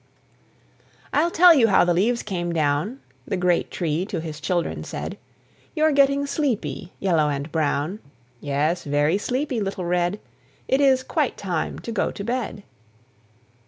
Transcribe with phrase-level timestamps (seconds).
[1.13, 5.15] "I'll tell you how the leaves came down," The great Tree to his children said:
[5.75, 7.99] "You're getting sleepy, Yellow and Brown,
[8.39, 10.19] Yes, very sleepy, little Red.
[10.67, 12.63] It is quite time to go to bed."